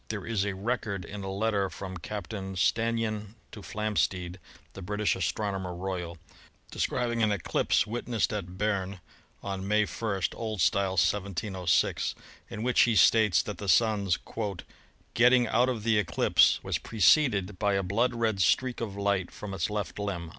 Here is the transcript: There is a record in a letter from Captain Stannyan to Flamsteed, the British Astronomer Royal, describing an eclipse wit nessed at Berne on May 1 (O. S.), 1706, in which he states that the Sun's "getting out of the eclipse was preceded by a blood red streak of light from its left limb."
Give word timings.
There 0.07 0.25
is 0.25 0.45
a 0.45 0.55
record 0.55 1.05
in 1.05 1.23
a 1.23 1.29
letter 1.29 1.69
from 1.69 1.95
Captain 1.97 2.55
Stannyan 2.55 3.35
to 3.51 3.61
Flamsteed, 3.61 4.37
the 4.73 4.81
British 4.81 5.15
Astronomer 5.15 5.75
Royal, 5.75 6.17
describing 6.71 7.21
an 7.21 7.31
eclipse 7.31 7.85
wit 7.85 8.07
nessed 8.07 8.35
at 8.35 8.57
Berne 8.57 8.99
on 9.43 9.67
May 9.67 9.85
1 9.85 10.23
(O. 10.35 10.53
S.), 10.55 10.71
1706, 10.73 12.15
in 12.49 12.63
which 12.63 12.81
he 12.81 12.95
states 12.95 13.43
that 13.43 13.59
the 13.59 13.69
Sun's 13.69 14.17
"getting 15.13 15.45
out 15.45 15.69
of 15.69 15.83
the 15.83 15.99
eclipse 15.99 16.59
was 16.63 16.79
preceded 16.79 17.59
by 17.59 17.75
a 17.75 17.83
blood 17.83 18.15
red 18.15 18.41
streak 18.41 18.81
of 18.81 18.95
light 18.97 19.29
from 19.29 19.53
its 19.53 19.69
left 19.69 19.99
limb." 19.99 20.29